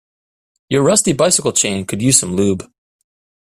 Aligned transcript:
Your 0.67 0.81
rusty 0.81 1.13
bicycle 1.13 1.51
chain 1.51 1.85
could 1.85 2.01
use 2.01 2.17
some 2.19 2.35
lube. 2.35 2.63